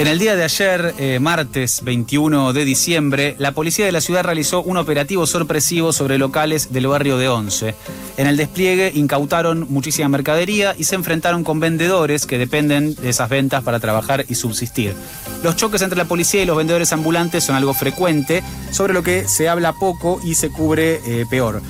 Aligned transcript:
En 0.00 0.06
el 0.06 0.18
día 0.18 0.34
de 0.34 0.44
ayer, 0.44 0.94
eh, 0.96 1.18
martes 1.20 1.82
21 1.84 2.54
de 2.54 2.64
diciembre, 2.64 3.36
la 3.38 3.52
policía 3.52 3.84
de 3.84 3.92
la 3.92 4.00
ciudad 4.00 4.24
realizó 4.24 4.62
un 4.62 4.78
operativo 4.78 5.26
sorpresivo 5.26 5.92
sobre 5.92 6.16
locales 6.16 6.72
del 6.72 6.86
barrio 6.86 7.18
de 7.18 7.28
Once. 7.28 7.74
En 8.16 8.26
el 8.26 8.38
despliegue 8.38 8.92
incautaron 8.94 9.66
muchísima 9.68 10.08
mercadería 10.08 10.74
y 10.78 10.84
se 10.84 10.94
enfrentaron 10.94 11.44
con 11.44 11.60
vendedores 11.60 12.24
que 12.24 12.38
dependen 12.38 12.94
de 12.94 13.10
esas 13.10 13.28
ventas 13.28 13.62
para 13.62 13.78
trabajar 13.78 14.24
y 14.26 14.36
subsistir. 14.36 14.94
Los 15.42 15.56
choques 15.56 15.82
entre 15.82 15.98
la 15.98 16.06
policía 16.06 16.42
y 16.42 16.46
los 16.46 16.56
vendedores 16.56 16.94
ambulantes 16.94 17.44
son 17.44 17.56
algo 17.56 17.74
frecuente, 17.74 18.42
sobre 18.72 18.94
lo 18.94 19.02
que 19.02 19.28
se 19.28 19.50
habla 19.50 19.74
poco 19.74 20.18
y 20.24 20.34
se 20.34 20.48
cubre 20.48 21.02
eh, 21.04 21.26
peor. 21.28 21.60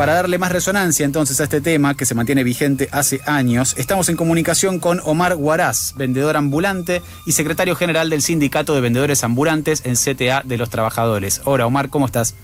Para 0.00 0.14
darle 0.14 0.38
más 0.38 0.50
resonancia 0.50 1.04
entonces 1.04 1.38
a 1.42 1.44
este 1.44 1.60
tema 1.60 1.94
que 1.94 2.06
se 2.06 2.14
mantiene 2.14 2.42
vigente 2.42 2.88
hace 2.90 3.20
años, 3.26 3.74
estamos 3.76 4.08
en 4.08 4.16
comunicación 4.16 4.78
con 4.78 4.98
Omar 5.04 5.36
Guaraz, 5.36 5.92
vendedor 5.94 6.38
ambulante 6.38 7.02
y 7.26 7.32
secretario 7.32 7.76
general 7.76 8.08
del 8.08 8.22
Sindicato 8.22 8.74
de 8.74 8.80
Vendedores 8.80 9.22
Ambulantes 9.24 9.82
en 9.84 9.96
CTA 9.96 10.40
de 10.42 10.56
los 10.56 10.70
Trabajadores. 10.70 11.42
Hola 11.44 11.66
Omar, 11.66 11.90
¿cómo 11.90 12.06
estás? 12.06 12.34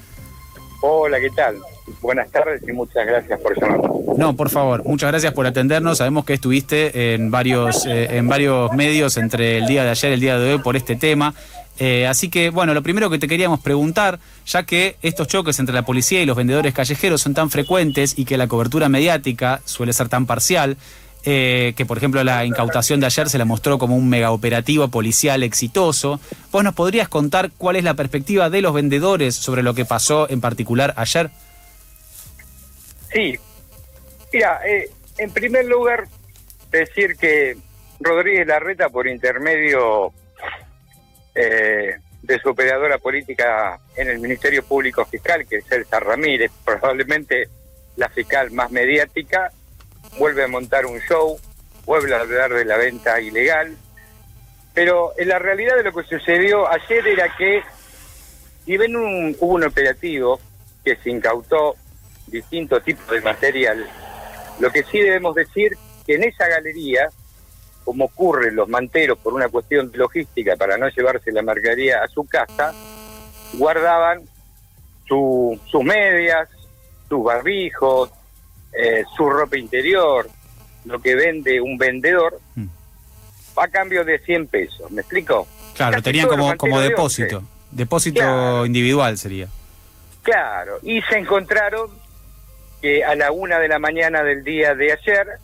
Hola, 0.83 1.19
¿qué 1.19 1.31
tal? 1.31 1.57
Buenas 2.03 2.31
tardes 2.31 2.61
y 2.69 2.73
muchas 2.73 3.07
gracias 3.07 3.41
por 3.41 3.59
llamarnos. 3.59 4.19
No, 4.19 4.37
por 4.37 4.51
favor, 4.51 4.85
muchas 4.85 5.11
gracias 5.11 5.33
por 5.33 5.47
atendernos. 5.47 5.97
Sabemos 5.97 6.27
que 6.27 6.35
estuviste 6.35 7.15
en 7.15 7.31
varios, 7.31 7.87
eh, 7.87 8.19
en 8.19 8.29
varios 8.29 8.71
medios 8.75 9.17
entre 9.17 9.57
el 9.57 9.67
día 9.67 9.83
de 9.83 9.91
ayer 9.91 10.11
y 10.11 10.15
el 10.15 10.21
día 10.21 10.39
de 10.39 10.53
hoy 10.53 10.59
por 10.59 10.77
este 10.77 10.95
tema. 10.95 11.35
Eh, 11.79 12.07
así 12.07 12.31
que, 12.31 12.51
bueno, 12.51 12.73
lo 12.73 12.83
primero 12.83 13.11
que 13.11 13.19
te 13.19 13.29
queríamos 13.29 13.61
preguntar, 13.61 14.19
ya 14.47 14.65
que 14.65 14.97
estos 15.03 15.29
choques 15.29 15.59
entre 15.59 15.75
la 15.75 15.83
policía 15.83 16.23
y 16.23 16.27
los 16.27 16.37
vendedores 16.37 16.73
callejeros 16.73 17.21
son 17.21 17.35
tan 17.35 17.51
frecuentes 17.51 18.19
y 18.19 18.25
que 18.25 18.39
la 18.39 18.49
cobertura 18.49 18.89
mediática 18.89 19.61
suele 19.65 19.93
ser 19.93 20.09
tan 20.09 20.27
parcial, 20.27 20.77
eh, 21.29 21.75
que 21.77 21.85
por 21.85 21.99
ejemplo 21.99 22.23
la 22.23 22.45
incautación 22.45 23.01
de 23.01 23.07
ayer 23.07 23.29
se 23.29 23.37
la 23.37 23.45
mostró 23.45 23.79
como 23.79 23.97
un 23.97 24.09
megaoperativo 24.09 24.89
policial 24.89 25.43
exitoso, 25.43 26.21
¿vos 26.53 26.63
nos 26.63 26.75
podrías 26.75 27.09
contar 27.09 27.51
cuál 27.59 27.77
es 27.77 27.85
la 27.85 27.95
perspectiva 27.95 28.49
de 28.49 28.63
los 28.63 28.73
vendedores 28.73 29.35
sobre 29.35 29.63
lo 29.63 29.75
que 29.75 29.85
pasó 29.85 30.31
en 30.31 30.41
particular 30.41 30.95
ayer? 30.97 31.31
Sí, 33.13 33.35
mira, 34.33 34.61
eh, 34.67 34.89
en 35.19 35.31
primer 35.33 35.67
lugar, 35.67 36.05
decir 36.71 37.17
que 37.17 37.57
Rodríguez 37.99 38.47
Larreta, 38.47 38.89
por 38.89 39.09
intermedio 39.09 40.13
eh, 41.37 41.97
de 42.23 42.39
su 42.39 42.49
operadora 42.49 42.99
política 42.99 43.79
en 43.95 44.09
el 44.09 44.19
Ministerio 44.19 44.65
Público 44.65 45.05
Fiscal, 45.05 45.47
que 45.47 45.57
es 45.57 45.71
Elsa 45.71 46.01
Ramírez, 46.01 46.51
probablemente 46.65 47.49
la 47.97 48.09
fiscal 48.09 48.51
más 48.51 48.71
mediática, 48.71 49.53
vuelve 50.19 50.45
a 50.45 50.49
montar 50.49 50.87
un 50.87 50.99
show, 51.01 51.39
vuelve 51.85 52.15
a 52.15 52.21
hablar 52.21 52.53
de 52.53 52.65
la 52.65 52.79
venta 52.79 53.21
ilegal, 53.21 53.77
pero 54.73 55.13
en 55.19 55.29
la 55.29 55.39
realidad 55.39 55.77
de 55.77 55.85
lo 55.85 55.93
que 55.93 56.05
sucedió 56.05 56.71
ayer 56.71 57.07
era 57.07 57.37
que, 57.37 57.63
y 58.65 58.77
ven 58.79 58.97
un, 58.97 59.37
hubo 59.39 59.55
un 59.55 59.65
operativo 59.65 60.41
que 60.83 60.97
se 60.97 61.11
incautó 61.11 61.77
distintos 62.27 62.83
tipos 62.83 63.09
de 63.09 63.21
material, 63.21 63.87
lo 64.59 64.71
que 64.71 64.83
sí 64.85 65.01
debemos 65.01 65.35
decir 65.35 65.77
que 66.07 66.15
en 66.15 66.25
esa 66.25 66.49
galería 66.49 67.09
como 67.87 68.07
ocurre 68.07 68.51
los 68.51 68.69
manteros 68.69 69.17
por 69.17 69.33
una 69.33 69.49
cuestión 69.49 69.93
de 69.93 69.99
logística 69.99 70.57
para 70.57 70.77
no 70.77 70.89
llevarse 70.89 71.31
la 71.31 71.41
mercadería 71.41 72.03
a 72.03 72.09
su 72.09 72.27
casa, 72.27 72.75
guardaban 73.53 74.23
sus 75.07 75.85
medias, 75.85 76.49
sus 77.09 77.23
barbijos, 77.23 78.11
eh, 78.77 79.05
su 79.17 79.31
ropa 79.31 79.57
interior, 79.57 80.29
lo 80.85 81.01
que 81.01 81.15
vende 81.15 81.61
un 81.61 81.79
vendedor, 81.79 82.41
mm. 82.57 82.67
a 83.55 83.69
cambio 83.69 84.05
de 84.05 84.19
100 84.19 84.49
pesos. 84.49 84.91
¿Me 84.91 85.03
explico? 85.03 85.47
Claro, 85.77 86.03
tenían 86.03 86.27
como, 86.27 86.57
como 86.57 86.81
depósito, 86.81 87.45
depósito 87.71 88.67
individual 88.67 89.17
sería. 89.17 89.47
Claro, 90.23 90.81
y 90.83 91.01
se 91.03 91.19
encontraron 91.19 91.89
que 92.83 93.05
a 93.05 93.15
la 93.15 93.31
una 93.31 93.61
de 93.61 93.69
la 93.69 93.79
mañana 93.79 94.25
del 94.25 94.43
día 94.43 94.75
de 94.75 94.93
ayer 94.93 95.39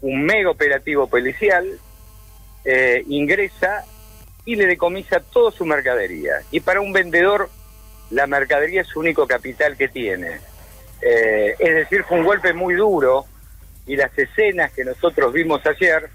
un 0.00 0.22
mega 0.22 0.50
operativo 0.50 1.06
policial, 1.06 1.78
eh, 2.64 3.02
ingresa 3.08 3.84
y 4.44 4.56
le 4.56 4.66
decomisa 4.66 5.20
toda 5.20 5.50
su 5.50 5.64
mercadería. 5.64 6.42
Y 6.50 6.60
para 6.60 6.80
un 6.80 6.92
vendedor, 6.92 7.50
la 8.10 8.26
mercadería 8.26 8.82
es 8.82 8.88
su 8.88 9.00
único 9.00 9.26
capital 9.26 9.76
que 9.76 9.88
tiene. 9.88 10.38
Eh, 11.00 11.54
es 11.58 11.74
decir, 11.74 12.04
fue 12.04 12.18
un 12.18 12.24
golpe 12.24 12.52
muy 12.52 12.74
duro 12.74 13.26
y 13.86 13.96
las 13.96 14.16
escenas 14.18 14.72
que 14.72 14.84
nosotros 14.84 15.32
vimos 15.32 15.64
ayer, 15.66 16.08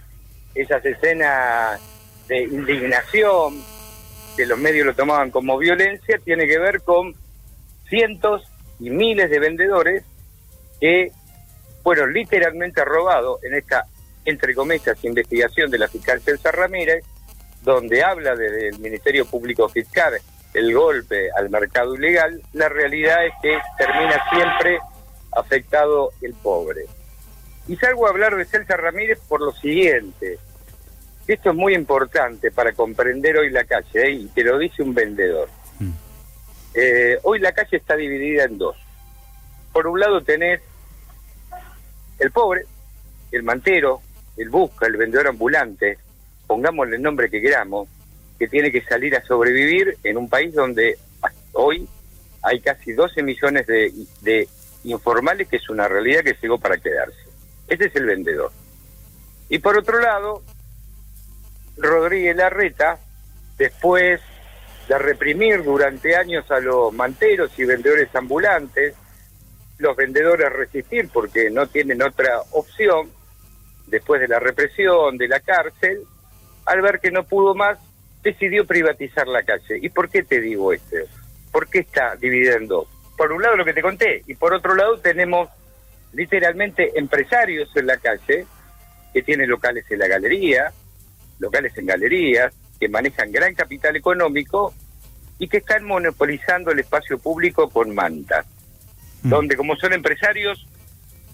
esas 0.54 0.86
escenas 0.86 1.80
de 2.28 2.44
indignación, 2.44 3.62
que 4.36 4.46
los 4.46 4.58
medios 4.58 4.86
lo 4.86 4.96
tomaban 4.96 5.32
como 5.32 5.58
violencia, 5.58 6.20
tiene 6.24 6.48
que 6.48 6.58
ver 6.58 6.82
con 6.82 7.14
cientos 7.88 8.44
y 8.80 8.90
miles 8.90 9.30
de 9.30 9.40
vendedores 9.40 10.04
que 10.80 11.12
fueron 11.84 12.14
literalmente 12.14 12.84
robados 12.86 13.44
en 13.44 13.56
esta, 13.56 13.86
entre 14.26 14.56
comillas, 14.56 15.04
investigación 15.04 15.70
de 15.70 15.78
la 15.78 15.88
fiscal 15.88 16.22
César 16.22 16.56
Ramírez, 16.56 17.04
donde 17.62 18.04
habla 18.04 18.36
desde 18.36 18.70
el 18.70 18.80
Ministerio 18.80 19.26
Público 19.26 19.70
Fiscal 19.70 20.14
el 20.54 20.74
golpe 20.74 21.30
al 21.36 21.50
mercado 21.50 21.96
ilegal, 21.96 22.42
la 22.54 22.70
realidad 22.70 23.26
es 23.26 23.34
que 23.42 23.58
termina 23.78 24.22
siempre 24.32 24.80
afectado 25.32 26.12
el 26.22 26.34
pobre. 26.34 26.86
Y 27.68 27.76
salgo 27.78 28.06
a 28.06 28.10
hablar 28.10 28.36
de 28.36 28.46
César 28.46 28.82
Ramírez 28.82 29.20
por 29.28 29.42
lo 29.42 29.52
siguiente. 29.52 30.38
Esto 31.28 31.50
es 31.50 31.56
muy 31.56 31.74
importante 31.74 32.52
para 32.52 32.74
comprender 32.74 33.38
hoy 33.38 33.50
la 33.50 33.64
calle, 33.64 34.08
¿eh? 34.08 34.12
y 34.12 34.28
te 34.28 34.44
lo 34.44 34.60
dice 34.60 34.84
un 34.84 34.94
vendedor. 34.94 35.50
Mm. 35.80 35.92
Eh, 36.76 37.18
hoy 37.24 37.40
la 37.40 37.54
calle 37.54 37.78
está 37.78 37.96
dividida 37.96 38.44
en 38.44 38.58
dos. 38.58 38.76
Por 39.72 39.88
un 39.88 40.00
lado 40.00 40.22
tenés 40.22 40.62
el 42.24 42.32
pobre, 42.32 42.66
el 43.32 43.44
mantero, 43.44 44.02
el 44.38 44.50
busca, 44.50 44.88
el 44.88 44.98
vendedor 44.98 45.28
ambulante, 45.28 45.98
pongámosle 46.48 46.96
el 46.96 47.02
nombre 47.02 47.30
que 47.30 47.42
queramos, 47.42 47.88
que 48.40 48.48
tiene 48.48 48.72
que 48.72 48.82
salir 48.82 49.16
a 49.16 49.24
sobrevivir 49.24 49.98
en 50.04 50.18
un 50.18 50.30
país 50.30 50.54
donde 50.54 50.98
hoy 51.54 51.88
hay 52.42 52.60
casi 52.60 52.94
12 52.94 53.24
millones 53.24 53.68
de, 53.68 54.48
informales, 54.84 55.48
que 55.48 55.58
es 55.58 55.70
una 55.70 55.88
realidad 55.88 56.24
que 56.24 56.36
llegó 56.42 56.58
para 56.58 56.78
quedarse. 56.78 57.18
Ese 57.68 57.86
es 57.86 57.96
el 57.96 58.06
vendedor. 58.06 58.52
Y 59.50 59.60
por 59.60 59.78
otro 59.78 60.00
lado, 60.00 60.42
Rodríguez 61.78 62.36
Larreta, 62.36 63.00
después 63.58 64.20
de 64.88 64.98
reprimir 64.98 65.64
durante 65.64 66.16
años 66.16 66.50
a 66.52 66.60
los 66.60 66.92
manteros 66.92 67.58
y 67.58 67.64
vendedores 67.64 68.14
ambulantes, 68.14 68.96
los 69.78 69.96
vendedores 69.96 70.52
resistir 70.52 71.10
porque 71.12 71.50
no 71.50 71.68
tienen 71.68 72.02
otra 72.02 72.42
opción 72.52 73.10
después 73.88 74.22
de 74.22 74.28
la 74.28 74.40
represión, 74.40 75.18
de 75.18 75.28
la 75.28 75.40
cárcel, 75.40 76.04
al 76.66 76.82
ver 76.82 77.00
que 77.00 77.12
no 77.12 77.24
pudo 77.24 77.54
más, 77.54 77.78
decidió 78.24 78.66
privatizar 78.66 79.28
la 79.28 79.44
calle. 79.44 79.80
¿Y 79.82 79.90
por 79.90 80.10
qué 80.10 80.24
te 80.24 80.40
digo 80.40 80.72
esto? 80.72 80.98
¿Por 81.52 81.68
qué 81.68 81.80
está 81.80 82.16
dividiendo? 82.16 82.88
Por 83.18 83.32
un 83.32 83.42
lado 83.42 83.58
lo 83.58 83.66
que 83.66 83.74
te 83.74 83.82
conté, 83.82 84.24
y 84.26 84.36
por 84.36 84.54
otro 84.54 84.74
lado 84.74 84.98
tenemos 85.00 85.50
literalmente 86.14 86.98
empresarios 86.98 87.70
en 87.76 87.88
la 87.88 87.98
calle 87.98 88.46
que 89.14 89.22
tienen 89.22 89.50
locales 89.50 89.86
en 89.90 90.00
la 90.00 90.08
galería, 90.08 90.72
locales 91.40 91.78
en 91.78 91.86
galerías, 91.86 92.54
que 92.80 92.90
manejan 92.90 93.32
gran 93.32 93.54
capital 93.54 93.96
económico 93.96 94.74
y 95.38 95.48
que 95.48 95.58
están 95.58 95.84
monopolizando 95.86 96.72
el 96.72 96.80
espacio 96.80 97.20
público 97.20 97.70
con 97.70 97.94
mantas. 97.94 98.46
Mm. 99.24 99.30
donde 99.30 99.56
como 99.56 99.76
son 99.78 99.94
empresarios, 99.94 100.68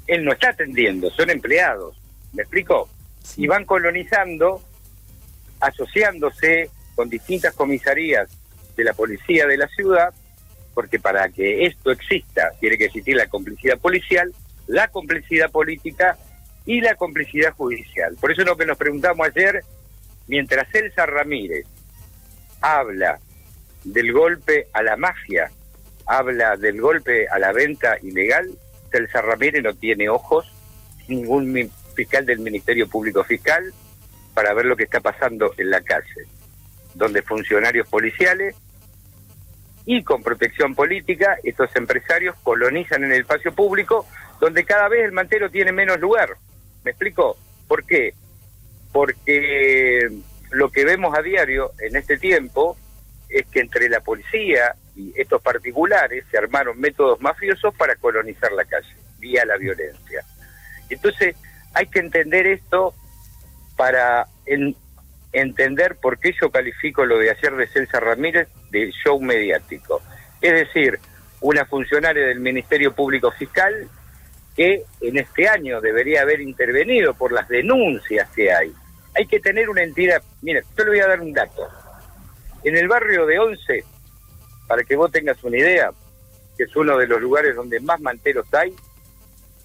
él 0.07 0.23
no 0.23 0.31
está 0.31 0.49
atendiendo, 0.49 1.09
son 1.11 1.29
empleados, 1.29 1.95
¿me 2.33 2.43
explico? 2.43 2.89
Y 3.35 3.47
van 3.47 3.65
colonizando, 3.65 4.61
asociándose 5.59 6.69
con 6.95 7.09
distintas 7.09 7.53
comisarías 7.53 8.29
de 8.75 8.83
la 8.83 8.93
policía 8.93 9.45
de 9.45 9.57
la 9.57 9.67
ciudad, 9.67 10.13
porque 10.73 10.99
para 10.99 11.29
que 11.29 11.65
esto 11.65 11.91
exista 11.91 12.51
tiene 12.59 12.77
que 12.77 12.85
existir 12.85 13.15
la 13.15 13.27
complicidad 13.27 13.77
policial, 13.77 14.33
la 14.67 14.87
complicidad 14.87 15.51
política 15.51 16.17
y 16.65 16.81
la 16.81 16.95
complicidad 16.95 17.53
judicial. 17.53 18.15
Por 18.19 18.31
eso 18.31 18.43
lo 18.43 18.55
que 18.55 18.65
nos 18.65 18.77
preguntamos 18.77 19.27
ayer, 19.27 19.63
mientras 20.27 20.73
Elsa 20.73 21.05
Ramírez 21.05 21.65
habla 22.61 23.19
del 23.83 24.13
golpe 24.13 24.67
a 24.73 24.83
la 24.83 24.95
mafia, 24.95 25.51
habla 26.09 26.57
del 26.57 26.81
golpe 26.81 27.27
a 27.27 27.37
la 27.37 27.53
venta 27.53 27.97
ilegal, 28.01 28.49
Elsa 28.91 29.21
Ramírez 29.21 29.63
no 29.63 29.75
tiene 29.75 30.09
ojos, 30.09 30.51
ningún 31.07 31.71
fiscal 31.95 32.25
del 32.25 32.39
Ministerio 32.39 32.89
Público 32.89 33.23
Fiscal, 33.23 33.71
para 34.33 34.53
ver 34.53 34.65
lo 34.65 34.75
que 34.75 34.85
está 34.85 34.99
pasando 34.99 35.53
en 35.57 35.69
la 35.69 35.81
calle, 35.81 36.25
donde 36.95 37.21
funcionarios 37.21 37.87
policiales 37.87 38.55
y 39.85 40.03
con 40.03 40.23
protección 40.23 40.73
política, 40.73 41.37
estos 41.43 41.75
empresarios 41.75 42.35
colonizan 42.41 43.03
en 43.03 43.11
el 43.11 43.21
espacio 43.21 43.53
público, 43.53 44.07
donde 44.39 44.65
cada 44.65 44.87
vez 44.87 45.05
el 45.05 45.11
mantero 45.11 45.51
tiene 45.51 45.71
menos 45.71 45.99
lugar. 45.99 46.29
¿Me 46.83 46.91
explico? 46.91 47.37
¿Por 47.67 47.85
qué? 47.85 48.13
Porque 48.91 50.09
lo 50.51 50.69
que 50.71 50.85
vemos 50.85 51.15
a 51.15 51.21
diario 51.21 51.71
en 51.79 51.95
este 51.95 52.17
tiempo 52.17 52.77
es 53.29 53.45
que 53.47 53.59
entre 53.59 53.89
la 53.89 53.99
policía 54.01 54.75
y 54.99 55.13
estos 55.15 55.41
particulares 55.41 56.25
se 56.29 56.37
armaron 56.37 56.77
métodos 56.77 57.21
mafiosos 57.21 57.73
para 57.75 57.95
colonizar 57.95 58.51
la 58.51 58.65
calle, 58.65 58.93
vía 59.17 59.45
la 59.45 59.55
violencia. 59.55 60.25
Entonces, 60.89 61.35
hay 61.73 61.87
que 61.87 61.99
entender 61.99 62.47
esto 62.47 62.93
para 63.77 64.27
entender 65.31 65.95
por 65.95 66.19
qué 66.19 66.33
yo 66.41 66.51
califico 66.51 67.05
lo 67.05 67.17
de 67.17 67.31
ayer 67.31 67.55
de 67.55 67.67
Celsa 67.67 67.99
Ramírez 68.01 68.49
de 68.71 68.91
show 68.91 69.21
mediático. 69.21 70.01
Es 70.41 70.53
decir, 70.53 70.99
una 71.39 71.65
funcionaria 71.65 72.25
del 72.25 72.41
Ministerio 72.41 72.93
Público 72.93 73.31
Fiscal 73.31 73.87
que 74.57 74.83
en 74.99 75.17
este 75.17 75.47
año 75.47 75.79
debería 75.79 76.23
haber 76.23 76.41
intervenido 76.41 77.13
por 77.13 77.31
las 77.31 77.47
denuncias 77.47 78.29
que 78.31 78.51
hay. 78.51 78.73
Hay 79.15 79.25
que 79.27 79.39
tener 79.39 79.69
una 79.69 79.83
entidad. 79.83 80.21
Mire, 80.41 80.63
yo 80.77 80.83
le 80.83 80.89
voy 80.89 80.99
a 80.99 81.07
dar 81.07 81.21
un 81.21 81.31
dato. 81.31 81.65
En 82.65 82.75
el 82.75 82.89
barrio 82.89 83.25
de 83.25 83.39
Once, 83.39 83.85
para 84.69 84.83
que 84.83 84.95
vos 84.95 85.11
tengas 85.11 85.43
una 85.43 85.57
idea, 85.57 85.89
que 86.55 86.65
es 86.65 86.75
uno 86.75 86.95
de 86.95 87.07
los 87.07 87.19
lugares 87.19 87.55
donde 87.55 87.79
más 87.79 87.99
manteros 88.01 88.45
hay, 88.53 88.71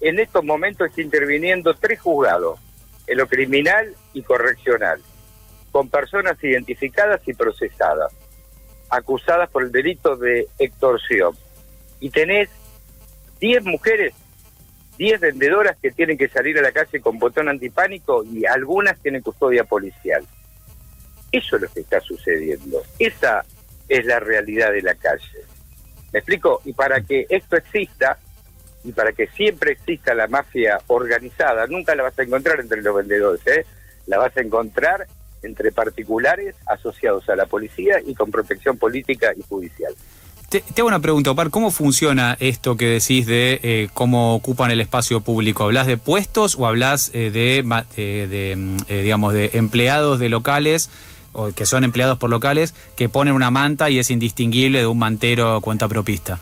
en 0.01 0.19
estos 0.19 0.43
momentos 0.43 0.89
está 0.89 0.99
interviniendo 1.03 1.75
tres 1.75 2.01
juzgados, 2.01 2.59
en 3.05 3.19
lo 3.19 3.27
criminal 3.27 3.95
y 4.13 4.23
correccional, 4.23 4.99
con 5.71 5.89
personas 5.89 6.43
identificadas 6.43 7.21
y 7.27 7.35
procesadas, 7.35 8.11
acusadas 8.89 9.47
por 9.51 9.61
el 9.61 9.71
delito 9.71 10.15
de 10.15 10.47
extorsión. 10.57 11.37
Y 11.99 12.09
tenés 12.09 12.49
10 13.39 13.63
mujeres 13.63 14.15
10 14.97 15.19
vendedoras 15.19 15.77
que 15.79 15.91
tienen 15.91 16.17
que 16.17 16.29
salir 16.29 16.57
a 16.57 16.61
la 16.61 16.71
calle 16.71 16.99
con 16.99 17.19
botón 17.19 17.47
antipánico 17.49 18.23
y 18.23 18.45
algunas 18.45 18.99
tienen 19.01 19.21
custodia 19.21 19.65
policial. 19.65 20.25
Eso 21.31 21.57
es 21.57 21.61
lo 21.61 21.67
que 21.67 21.81
está 21.81 21.99
sucediendo. 21.99 22.81
Esa 22.97 23.45
es 23.87 24.05
la 24.05 24.19
realidad 24.19 24.71
de 24.71 24.81
la 24.81 24.95
calle. 24.95 25.43
¿Me 26.11 26.19
explico? 26.19 26.61
Y 26.65 26.73
para 26.73 27.01
que 27.01 27.25
esto 27.29 27.57
exista, 27.57 28.17
y 28.83 28.91
para 28.91 29.11
que 29.13 29.27
siempre 29.27 29.73
exista 29.73 30.13
la 30.13 30.27
mafia 30.27 30.79
organizada, 30.87 31.67
nunca 31.67 31.95
la 31.95 32.03
vas 32.03 32.17
a 32.17 32.23
encontrar 32.23 32.59
entre 32.59 32.81
los 32.81 32.95
vendedores, 32.95 33.45
¿eh? 33.47 33.65
la 34.07 34.17
vas 34.17 34.35
a 34.37 34.41
encontrar 34.41 35.07
entre 35.43 35.71
particulares 35.71 36.55
asociados 36.65 37.27
a 37.29 37.35
la 37.35 37.45
policía 37.45 37.99
y 38.05 38.15
con 38.15 38.31
protección 38.31 38.77
política 38.77 39.31
y 39.37 39.41
judicial. 39.41 39.93
Te, 40.49 40.63
hago 40.77 40.87
una 40.87 40.99
pregunta, 40.99 41.31
Opar, 41.31 41.49
¿cómo 41.49 41.71
funciona 41.71 42.37
esto 42.39 42.77
que 42.77 42.85
decís 42.85 43.25
de 43.25 43.59
eh, 43.63 43.89
cómo 43.93 44.35
ocupan 44.35 44.69
el 44.71 44.79
espacio 44.79 45.21
público? 45.21 45.63
¿Hablas 45.63 45.87
de 45.87 45.97
puestos 45.97 46.55
o 46.57 46.67
hablas 46.67 47.09
eh, 47.13 47.31
de, 47.31 47.63
de 47.97 48.55
mm, 48.55 48.77
eh, 48.87 49.01
digamos, 49.01 49.33
de 49.33 49.51
empleados 49.53 50.19
de 50.19 50.29
locales 50.29 50.89
o 51.35 51.51
que 51.51 51.65
son 51.65 51.83
empleados 51.83 52.17
por 52.17 52.29
locales 52.29 52.73
que 52.95 53.09
ponen 53.09 53.33
una 53.33 53.51
manta 53.51 53.89
y 53.89 53.99
es 53.99 54.09
indistinguible 54.09 54.79
de 54.79 54.87
un 54.87 54.97
mantero 54.97 55.59
cuenta 55.61 55.87
propista? 55.87 56.39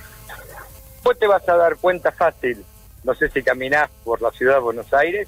Vos 1.04 1.18
te 1.20 1.28
vas 1.28 1.48
a 1.50 1.56
dar 1.56 1.76
cuenta 1.78 2.12
fácil, 2.12 2.64
no 3.04 3.14
sé 3.14 3.30
si 3.30 3.44
caminás 3.44 3.90
por 4.04 4.22
la 4.22 4.32
ciudad 4.32 4.56
de 4.56 4.60
Buenos 4.62 4.94
Aires, 4.94 5.28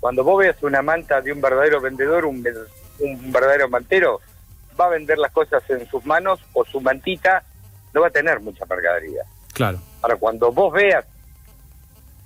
cuando 0.00 0.24
vos 0.24 0.38
veas 0.38 0.62
una 0.62 0.82
manta 0.82 1.20
de 1.20 1.32
un 1.32 1.40
verdadero 1.40 1.80
vendedor, 1.80 2.24
un, 2.24 2.44
un 3.00 3.32
verdadero 3.32 3.68
mantero, 3.68 4.20
va 4.80 4.86
a 4.86 4.90
vender 4.90 5.18
las 5.18 5.32
cosas 5.32 5.62
en 5.68 5.88
sus 5.88 6.04
manos 6.06 6.40
o 6.52 6.64
su 6.64 6.80
mantita 6.80 7.42
no 7.92 8.02
va 8.02 8.08
a 8.08 8.10
tener 8.10 8.40
mucha 8.40 8.64
mercadería. 8.66 9.22
Claro. 9.52 9.78
Ahora, 10.02 10.16
cuando 10.16 10.52
vos 10.52 10.72
veas 10.72 11.04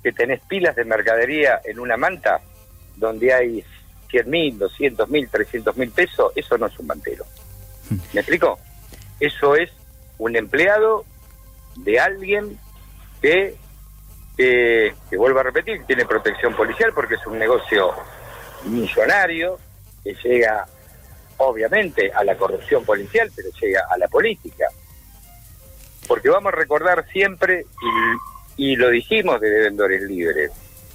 que 0.03 0.11
tenés 0.11 0.41
pilas 0.41 0.75
de 0.75 0.83
mercadería 0.83 1.61
en 1.63 1.79
una 1.79 1.95
manta, 1.95 2.41
donde 2.97 3.33
hay 3.33 3.63
100 4.11 4.29
mil, 4.29 4.59
200 4.59 5.09
mil, 5.09 5.29
300 5.29 5.75
mil 5.77 5.91
pesos, 5.91 6.31
eso 6.35 6.57
no 6.57 6.67
es 6.67 6.77
un 6.77 6.87
mantero. 6.87 7.25
Hmm. 7.89 7.97
¿Me 8.13 8.21
explico? 8.21 8.59
Eso 9.19 9.55
es 9.55 9.71
un 10.17 10.35
empleado 10.35 11.05
de 11.77 11.99
alguien 11.99 12.59
que, 13.21 13.55
que, 14.37 14.93
que 15.09 15.17
vuelvo 15.17 15.39
a 15.39 15.43
repetir, 15.43 15.83
tiene 15.85 16.05
protección 16.05 16.53
policial 16.55 16.91
porque 16.93 17.15
es 17.15 17.25
un 17.25 17.39
negocio 17.39 17.91
millonario 18.65 19.57
que 20.03 20.13
llega 20.23 20.67
obviamente 21.37 22.11
a 22.11 22.23
la 22.23 22.35
corrupción 22.35 22.85
policial, 22.85 23.31
pero 23.35 23.49
llega 23.59 23.85
a 23.89 23.97
la 23.97 24.07
política 24.07 24.67
porque 26.11 26.29
vamos 26.29 26.51
a 26.51 26.57
recordar 26.57 27.07
siempre, 27.11 27.65
y, 28.57 28.75
lo 28.75 28.89
dijimos 28.89 29.39
de 29.39 29.49
vendedores 29.49 30.01
libres, 30.01 30.51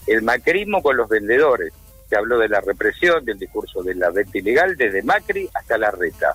el 0.06 0.20
macrismo 0.20 0.82
con 0.82 0.96
los 0.96 1.08
vendedores, 1.08 1.72
que 2.08 2.16
habló 2.16 2.38
de 2.38 2.48
la 2.48 2.60
represión, 2.60 3.24
del 3.24 3.38
discurso 3.38 3.82
de 3.82 3.94
la 3.94 4.10
venta 4.10 4.38
ilegal, 4.38 4.76
desde 4.76 5.02
Macri 5.02 5.48
hasta 5.52 5.76
la 5.76 5.90
reta. 5.90 6.34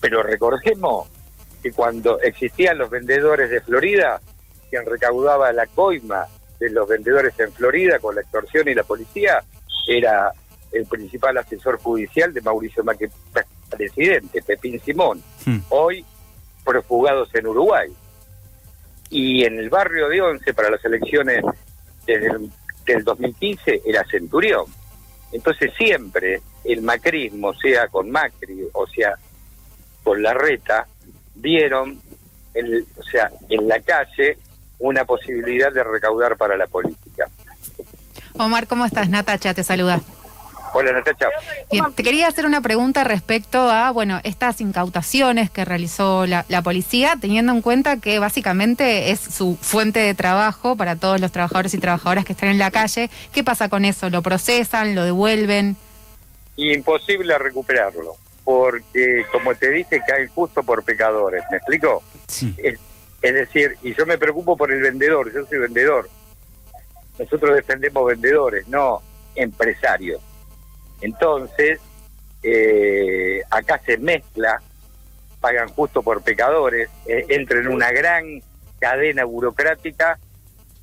Pero 0.00 0.22
recordemos 0.22 1.08
que 1.62 1.72
cuando 1.72 2.20
existían 2.20 2.78
los 2.78 2.90
vendedores 2.90 3.50
de 3.50 3.60
Florida, 3.60 4.20
quien 4.70 4.86
recaudaba 4.86 5.52
la 5.52 5.66
coima 5.66 6.26
de 6.58 6.70
los 6.70 6.88
vendedores 6.88 7.38
en 7.40 7.52
Florida 7.52 7.98
con 7.98 8.14
la 8.14 8.20
extorsión 8.20 8.68
y 8.68 8.74
la 8.74 8.84
policía, 8.84 9.42
era 9.88 10.32
el 10.72 10.86
principal 10.86 11.36
asesor 11.38 11.78
judicial 11.78 12.32
de 12.32 12.40
Mauricio 12.40 12.84
Macri, 12.84 13.08
presidente, 13.70 14.42
Pepín 14.42 14.80
Simón. 14.80 15.22
Hmm. 15.44 15.58
Hoy 15.70 16.04
profugados 16.64 17.32
en 17.34 17.46
Uruguay. 17.46 17.88
Y 19.08 19.44
en 19.44 19.58
el 19.58 19.70
barrio 19.70 20.08
de 20.08 20.20
Once, 20.20 20.52
para 20.52 20.70
las 20.70 20.84
elecciones 20.84 21.44
desde 22.04 22.26
el, 22.26 22.50
del 22.84 23.04
2015, 23.04 23.82
era 23.86 24.04
Centurión. 24.04 24.64
Entonces 25.32 25.72
siempre 25.76 26.40
el 26.64 26.82
macrismo, 26.82 27.54
sea 27.54 27.88
con 27.88 28.10
Macri 28.10 28.66
o 28.72 28.86
sea 28.86 29.14
con 30.02 30.22
la 30.22 30.34
reta, 30.34 30.86
vieron, 31.34 32.00
el, 32.54 32.86
o 32.96 33.02
sea, 33.02 33.30
en 33.48 33.66
la 33.66 33.80
calle 33.80 34.38
una 34.78 35.04
posibilidad 35.04 35.72
de 35.72 35.82
recaudar 35.82 36.36
para 36.36 36.56
la 36.56 36.66
política. 36.66 37.28
Omar, 38.34 38.66
¿cómo 38.66 38.84
estás? 38.84 39.08
Natacha 39.08 39.54
te 39.54 39.64
saluda. 39.64 40.00
Hola 40.78 40.92
Natacha. 40.92 41.30
te 41.94 42.02
quería 42.02 42.28
hacer 42.28 42.44
una 42.44 42.60
pregunta 42.60 43.02
respecto 43.02 43.70
a, 43.70 43.90
bueno, 43.92 44.20
estas 44.24 44.60
incautaciones 44.60 45.50
que 45.50 45.64
realizó 45.64 46.26
la, 46.26 46.44
policía, 46.62 47.16
teniendo 47.18 47.52
en 47.52 47.62
cuenta 47.62 47.96
que 47.96 48.18
básicamente 48.18 49.10
es 49.10 49.20
su 49.20 49.56
fuente 49.58 50.00
de 50.00 50.12
trabajo 50.12 50.76
para 50.76 50.96
todos 50.96 51.18
los 51.18 51.32
trabajadores 51.32 51.72
y 51.72 51.78
trabajadoras 51.78 52.26
que 52.26 52.34
están 52.34 52.50
en 52.50 52.58
la 52.58 52.70
calle. 52.70 53.08
¿Qué 53.32 53.42
pasa 53.42 53.70
con 53.70 53.86
eso? 53.86 54.10
¿Lo 54.10 54.20
procesan? 54.20 54.94
¿Lo 54.94 55.04
devuelven? 55.04 55.76
Imposible 56.56 57.38
recuperarlo, 57.38 58.16
porque 58.44 59.24
como 59.32 59.54
te 59.54 59.70
dije, 59.70 60.02
cae 60.06 60.28
justo 60.28 60.62
por 60.62 60.84
pecadores. 60.84 61.42
¿Me 61.50 61.56
explico? 61.56 62.02
Sí. 62.28 62.54
Es, 62.58 62.78
es 63.22 63.32
decir, 63.32 63.78
y 63.82 63.94
yo 63.94 64.04
me 64.04 64.18
preocupo 64.18 64.58
por 64.58 64.70
el 64.70 64.82
vendedor, 64.82 65.32
yo 65.32 65.46
soy 65.46 65.56
vendedor. 65.56 66.10
Nosotros 67.18 67.56
defendemos 67.56 68.06
vendedores, 68.06 68.68
no 68.68 69.00
empresarios. 69.36 70.20
Entonces, 71.00 71.80
eh, 72.42 73.42
acá 73.50 73.80
se 73.84 73.98
mezcla, 73.98 74.60
pagan 75.40 75.68
justo 75.68 76.02
por 76.02 76.22
pecadores, 76.22 76.88
eh, 77.06 77.26
entra 77.28 77.58
en 77.58 77.68
una 77.68 77.92
gran 77.92 78.42
cadena 78.78 79.24
burocrática 79.24 80.18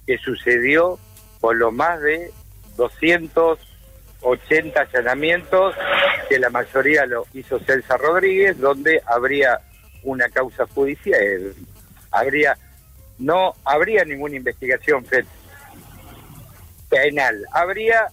que 0.06 0.18
sucedió 0.18 1.00
con 1.40 1.60
lo 1.60 1.72
más 1.72 2.02
de 2.02 2.32
280 2.78 4.82
allanamientos, 4.82 5.76
que 6.30 6.40
la 6.40 6.50
mayoría 6.50 7.06
lo 7.06 7.26
hizo 7.34 7.60
Celsa 7.60 7.98
Rodríguez, 7.98 8.60
donde 8.60 9.02
habría 9.06 9.60
una 10.04 10.30
causa 10.30 10.66
judicial, 10.68 11.54
habría 12.12 12.58
no 13.20 13.54
habría 13.64 14.04
ninguna 14.04 14.36
investigación 14.36 15.06
penal, 16.90 17.46
habría 17.52 18.08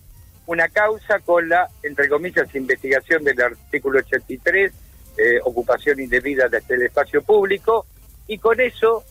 una 0.51 0.69
causa 0.69 1.21
con 1.21 1.49
la, 1.49 1.69
entre 1.81 2.09
comillas, 2.09 2.53
investigación 2.57 3.23
del 3.23 3.41
artículo 3.41 4.01
83, 4.01 4.73
eh, 5.17 5.39
ocupación 5.45 6.01
indebida 6.01 6.49
del 6.49 6.83
espacio 6.83 7.23
público, 7.23 7.87
y 8.27 8.37
con 8.39 8.61
eso, 8.61 9.05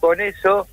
con 0.00 0.22
eso, 0.22 0.66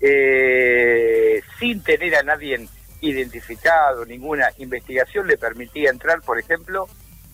eh, 0.00 1.42
sin 1.58 1.82
tener 1.82 2.16
a 2.16 2.22
nadie 2.22 2.66
identificado, 3.02 4.06
ninguna 4.06 4.48
investigación 4.56 5.26
le 5.26 5.36
permitía 5.36 5.90
entrar, 5.90 6.22
por 6.22 6.38
ejemplo, 6.38 6.88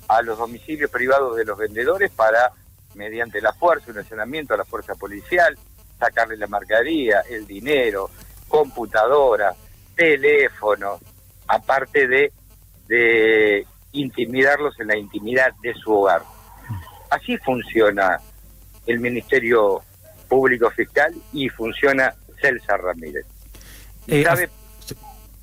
a 0.08 0.20
los 0.22 0.36
domicilios 0.36 0.90
privados 0.90 1.36
de 1.36 1.44
los 1.44 1.56
vendedores 1.56 2.10
para, 2.10 2.50
mediante 2.96 3.40
la 3.40 3.52
fuerza, 3.52 3.92
un 3.92 3.98
accionamiento 3.98 4.54
a 4.54 4.56
la 4.56 4.64
fuerza 4.64 4.96
policial, 4.96 5.56
sacarle 5.96 6.36
la 6.36 6.48
mercadería, 6.48 7.20
el 7.20 7.46
dinero, 7.46 8.10
computadora, 8.48 9.54
teléfono, 9.94 10.98
aparte 11.46 12.06
de, 12.08 12.32
de 12.88 13.66
intimidarlos 13.92 14.78
en 14.80 14.88
la 14.88 14.96
intimidad 14.96 15.52
de 15.62 15.74
su 15.74 15.92
hogar. 15.92 16.22
Así 17.10 17.36
funciona 17.38 18.18
el 18.86 19.00
Ministerio 19.00 19.82
Público 20.28 20.70
Fiscal 20.70 21.14
y 21.32 21.48
funciona 21.48 22.14
Celsa 22.40 22.76
Ramírez. 22.76 23.26
Eh, 24.06 24.24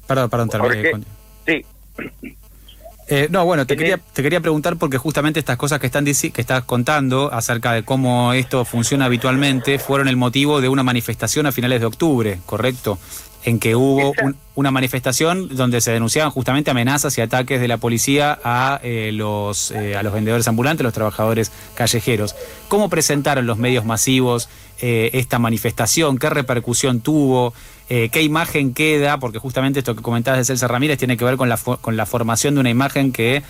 perdón, 0.07 0.29
perdón, 0.29 0.49
terminé. 0.49 0.91
Sí. 1.45 1.65
Eh, 3.11 3.27
no, 3.31 3.43
bueno, 3.43 3.65
te 3.65 3.75
quería, 3.75 3.97
te 3.97 4.21
quería 4.21 4.39
preguntar 4.39 4.77
porque 4.77 4.99
justamente 4.99 5.39
estas 5.39 5.57
cosas 5.57 5.79
que, 5.79 5.87
están, 5.87 6.05
que 6.05 6.41
estás 6.41 6.63
contando 6.65 7.33
acerca 7.33 7.73
de 7.73 7.81
cómo 7.81 8.33
esto 8.33 8.65
funciona 8.65 9.05
habitualmente 9.05 9.79
fueron 9.79 10.07
el 10.07 10.15
motivo 10.15 10.61
de 10.61 10.69
una 10.69 10.83
manifestación 10.83 11.47
a 11.47 11.51
finales 11.51 11.79
de 11.79 11.87
octubre, 11.87 12.39
¿correcto? 12.45 12.99
En 13.43 13.57
que 13.57 13.75
hubo 13.75 14.13
una 14.53 14.69
manifestación 14.69 15.55
donde 15.55 15.81
se 15.81 15.91
denunciaban 15.91 16.29
justamente 16.29 16.69
amenazas 16.69 17.17
y 17.17 17.21
ataques 17.21 17.59
de 17.59 17.67
la 17.67 17.77
policía 17.77 18.37
a, 18.43 18.79
eh, 18.83 19.09
los, 19.11 19.71
eh, 19.71 19.95
a 19.95 20.03
los 20.03 20.13
vendedores 20.13 20.47
ambulantes, 20.47 20.83
los 20.83 20.93
trabajadores 20.93 21.51
callejeros. 21.73 22.35
¿Cómo 22.67 22.89
presentaron 22.89 23.47
los 23.47 23.57
medios 23.57 23.85
masivos 23.85 24.49
esta 24.81 25.39
manifestación? 25.39 26.17
¿Qué 26.17 26.29
repercusión 26.29 27.01
tuvo? 27.01 27.53
Eh, 27.91 28.09
qué 28.11 28.21
imagen 28.21 28.75
queda, 28.75 29.17
porque 29.17 29.39
justamente 29.39 29.79
esto 29.79 29.95
que 29.95 30.03
comentabas 30.03 30.37
de 30.37 30.45
Celsa 30.45 30.67
Ramírez 30.67 30.99
tiene 30.99 31.17
que 31.17 31.25
ver 31.25 31.37
con 31.37 31.49
la, 31.49 31.57
con 31.57 31.97
la 31.97 32.05
formación 32.05 32.53
de 32.53 32.59
una 32.59 32.69
imagen 32.69 33.11
que 33.11 33.41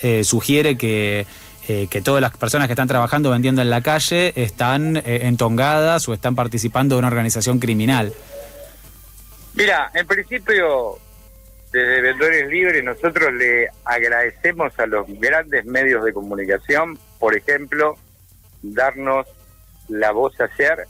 eh, 0.00 0.22
sugiere 0.22 0.78
que, 0.78 1.26
eh, 1.66 1.88
que 1.90 2.00
todas 2.00 2.22
las 2.22 2.36
personas 2.36 2.68
que 2.68 2.74
están 2.74 2.86
trabajando 2.86 3.30
vendiendo 3.30 3.60
en 3.60 3.70
la 3.70 3.80
calle 3.80 4.32
están 4.36 5.02
entongadas 5.04 6.08
o 6.08 6.14
están 6.14 6.36
participando 6.36 6.94
de 6.94 7.00
una 7.00 7.08
organización 7.08 7.58
criminal. 7.58 8.14
Mira, 9.54 9.90
en 9.92 10.06
principio, 10.06 11.00
desde 11.72 12.00
Vendedores 12.00 12.48
Libres 12.48 12.84
nosotros 12.84 13.32
le 13.32 13.68
agradecemos 13.84 14.78
a 14.78 14.86
los 14.86 15.08
grandes 15.18 15.64
medios 15.64 16.04
de 16.04 16.12
comunicación, 16.12 16.96
por 17.18 17.36
ejemplo, 17.36 17.96
darnos 18.62 19.26
la 19.88 20.12
voz 20.12 20.34
ayer 20.40 20.86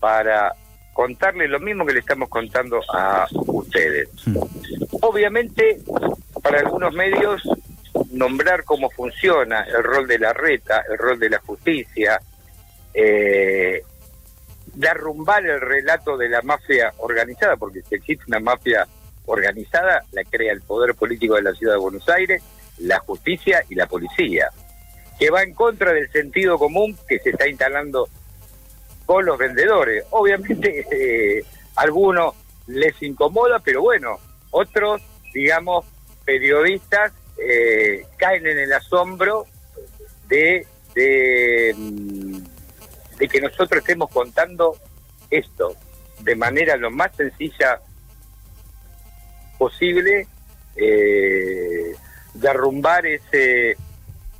para 0.00 0.54
contarle 0.92 1.46
lo 1.48 1.60
mismo 1.60 1.86
que 1.86 1.92
le 1.92 2.00
estamos 2.00 2.28
contando 2.28 2.80
a 2.92 3.26
ustedes. 3.46 4.08
Obviamente, 5.00 5.78
para 6.42 6.60
algunos 6.60 6.92
medios, 6.92 7.42
nombrar 8.10 8.64
cómo 8.64 8.90
funciona 8.90 9.62
el 9.62 9.82
rol 9.82 10.06
de 10.06 10.18
la 10.18 10.32
reta, 10.32 10.82
el 10.90 10.98
rol 10.98 11.18
de 11.18 11.30
la 11.30 11.38
justicia, 11.40 12.20
eh, 12.92 13.82
derrumbar 14.74 15.46
el 15.46 15.60
relato 15.60 16.16
de 16.16 16.28
la 16.28 16.42
mafia 16.42 16.92
organizada, 16.98 17.56
porque 17.56 17.82
si 17.82 17.94
existe 17.94 18.24
una 18.28 18.40
mafia 18.40 18.86
organizada, 19.26 20.04
la 20.12 20.24
crea 20.24 20.52
el 20.52 20.62
poder 20.62 20.94
político 20.94 21.34
de 21.34 21.42
la 21.42 21.52
ciudad 21.52 21.74
de 21.74 21.80
Buenos 21.80 22.08
Aires, 22.08 22.42
la 22.78 22.98
justicia 23.00 23.64
y 23.68 23.74
la 23.74 23.86
policía, 23.86 24.48
que 25.18 25.30
va 25.30 25.42
en 25.42 25.54
contra 25.54 25.92
del 25.92 26.10
sentido 26.10 26.58
común 26.58 26.96
que 27.08 27.18
se 27.18 27.30
está 27.30 27.48
instalando 27.48 28.08
con 29.04 29.24
los 29.24 29.38
vendedores. 29.38 30.04
Obviamente 30.10 30.86
eh, 31.38 31.44
algunos 31.76 32.34
les 32.66 33.02
incomoda, 33.02 33.58
pero 33.58 33.82
bueno, 33.82 34.18
otros, 34.50 35.02
digamos, 35.32 35.84
periodistas 36.24 37.12
eh, 37.38 38.04
caen 38.16 38.46
en 38.46 38.58
el 38.58 38.72
asombro 38.72 39.46
mm, 40.26 40.28
de, 40.28 40.66
que 43.30 43.40
nosotros 43.40 43.80
estemos 43.80 44.10
contando 44.10 44.76
esto 45.30 45.74
de 46.20 46.34
manera 46.34 46.76
lo 46.76 46.90
más 46.90 47.14
sencilla 47.16 47.80
posible, 49.56 50.26
eh, 50.76 51.94
derrumbar 52.34 53.06
ese 53.06 53.76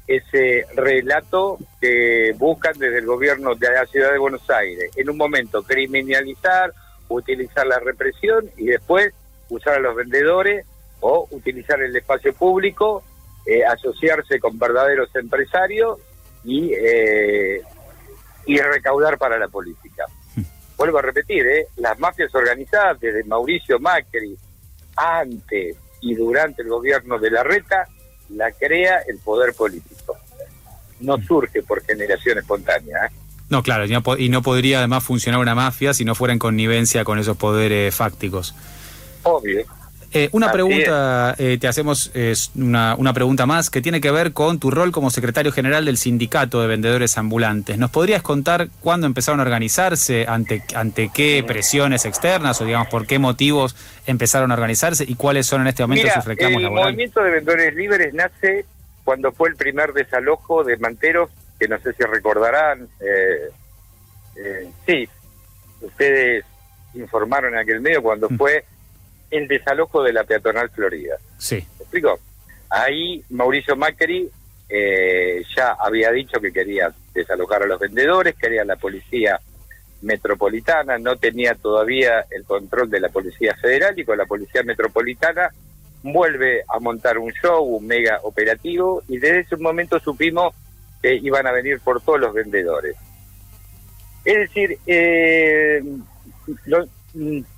ese 0.08 0.64
relato 0.74 1.58
que 1.80 2.34
buscan 2.38 2.72
desde 2.78 2.98
el 2.98 3.06
gobierno 3.06 3.54
de 3.54 3.70
la 3.70 3.86
ciudad 3.86 4.10
de 4.10 4.18
Buenos 4.18 4.48
Aires. 4.48 4.90
En 4.96 5.10
un 5.10 5.18
momento 5.18 5.62
criminalizar, 5.62 6.72
utilizar 7.10 7.66
la 7.66 7.78
represión 7.78 8.50
y 8.56 8.66
después 8.66 9.12
usar 9.50 9.74
a 9.74 9.80
los 9.80 9.94
vendedores 9.94 10.66
o 11.00 11.28
utilizar 11.30 11.80
el 11.82 11.94
espacio 11.94 12.32
público, 12.32 13.04
eh, 13.46 13.64
asociarse 13.64 14.40
con 14.40 14.58
verdaderos 14.58 15.14
empresarios 15.14 15.98
y, 16.42 16.72
eh, 16.72 17.60
y 18.46 18.58
recaudar 18.58 19.18
para 19.18 19.38
la 19.38 19.48
política. 19.48 20.04
Vuelvo 20.78 20.98
a 20.98 21.02
repetir, 21.02 21.46
¿eh? 21.46 21.66
las 21.76 21.98
mafias 21.98 22.34
organizadas 22.34 22.98
desde 22.98 23.24
Mauricio 23.24 23.78
Macri, 23.78 24.36
antes 24.96 25.76
y 26.00 26.14
durante 26.14 26.62
el 26.62 26.68
gobierno 26.68 27.18
de 27.18 27.30
la 27.30 27.42
RETA, 27.42 27.86
la 28.30 28.52
crea 28.52 29.00
el 29.08 29.18
poder 29.18 29.54
político. 29.54 30.16
No 31.00 31.18
mm. 31.18 31.26
surge 31.26 31.62
por 31.62 31.84
generación 31.84 32.38
espontánea. 32.38 33.06
¿eh? 33.06 33.10
No, 33.48 33.62
claro, 33.62 33.86
y 34.18 34.28
no, 34.28 34.42
podría 34.42 34.78
además 34.78 35.04
funcionar 35.04 35.40
una 35.40 35.54
mafia 35.54 35.94
si 35.94 36.04
no 36.04 36.14
fuera 36.14 36.32
en 36.32 36.38
connivencia 36.38 37.04
con 37.04 37.18
esos 37.18 37.36
poderes 37.36 37.94
fácticos. 37.94 38.54
Obvio. 39.22 39.64
Eh, 40.12 40.30
una 40.32 40.50
pregunta, 40.50 41.34
eh, 41.38 41.58
te 41.60 41.68
hacemos 41.68 42.10
una, 42.54 42.94
una, 42.96 43.12
pregunta 43.12 43.44
más 43.44 43.68
que 43.68 43.82
tiene 43.82 44.00
que 44.00 44.10
ver 44.10 44.32
con 44.32 44.58
tu 44.58 44.70
rol 44.70 44.90
como 44.90 45.10
secretario 45.10 45.52
general 45.52 45.84
del 45.84 45.98
Sindicato 45.98 46.62
de 46.62 46.66
Vendedores 46.66 47.18
Ambulantes. 47.18 47.76
¿Nos 47.76 47.90
podrías 47.90 48.22
contar 48.22 48.68
cuándo 48.80 49.06
empezaron 49.06 49.40
a 49.40 49.42
organizarse, 49.42 50.24
ante, 50.26 50.62
ante 50.74 51.10
qué 51.12 51.44
presiones 51.46 52.06
externas 52.06 52.58
o 52.60 52.64
digamos 52.64 52.88
por 52.88 53.06
qué 53.06 53.18
motivos 53.18 53.76
empezaron 54.06 54.50
a 54.50 54.54
organizarse 54.54 55.04
y 55.06 55.14
cuáles 55.14 55.46
son 55.46 55.60
en 55.62 55.68
este 55.68 55.82
momento 55.82 56.08
sus 56.14 56.24
reclamos 56.24 56.62
el 56.62 56.70
movimiento 56.70 57.22
de 57.22 57.30
Vendedores 57.30 57.74
Libres 57.74 58.14
nace 58.14 58.64
cuando 59.04 59.32
fue 59.32 59.50
el 59.50 59.56
primer 59.56 59.92
desalojo 59.92 60.64
de 60.64 60.76
Manteros, 60.78 61.30
que 61.58 61.68
no 61.68 61.78
sé 61.80 61.92
si 61.92 62.02
recordarán. 62.04 62.88
Eh, 63.00 64.68
sí, 64.86 65.08
ustedes 65.80 66.44
informaron 66.94 67.54
en 67.54 67.60
aquel 67.60 67.80
medio 67.80 68.02
cuando 68.02 68.28
mm. 68.30 68.36
fue 68.36 68.64
el 69.30 69.48
desalojo 69.48 70.02
de 70.02 70.12
la 70.12 70.24
peatonal 70.24 70.70
Florida. 70.70 71.16
Sí. 71.38 71.56
¿Me 71.56 71.82
explico? 71.82 72.18
Ahí 72.70 73.22
Mauricio 73.30 73.76
Macri 73.76 74.28
eh, 74.68 75.42
ya 75.56 75.76
había 75.80 76.10
dicho 76.12 76.40
que 76.40 76.52
quería 76.52 76.92
desalojar 77.14 77.62
a 77.62 77.66
los 77.66 77.80
vendedores, 77.80 78.34
quería 78.36 78.64
la 78.64 78.76
policía 78.76 79.40
metropolitana, 80.02 80.98
no 80.98 81.16
tenía 81.16 81.54
todavía 81.54 82.26
el 82.30 82.44
control 82.44 82.90
de 82.90 83.00
la 83.00 83.08
policía 83.08 83.54
federal 83.56 83.98
y 83.98 84.04
con 84.04 84.18
la 84.18 84.26
policía 84.26 84.62
metropolitana 84.62 85.50
vuelve 86.02 86.62
a 86.68 86.78
montar 86.78 87.18
un 87.18 87.32
show, 87.32 87.64
un 87.64 87.86
mega 87.86 88.20
operativo 88.22 89.02
y 89.08 89.18
desde 89.18 89.40
ese 89.40 89.56
momento 89.56 89.98
supimos 89.98 90.54
que 91.02 91.14
iban 91.14 91.46
a 91.46 91.52
venir 91.52 91.80
por 91.80 92.00
todos 92.00 92.20
los 92.20 92.34
vendedores. 92.34 92.96
Es 94.24 94.36
decir, 94.36 94.78
eh, 94.86 95.82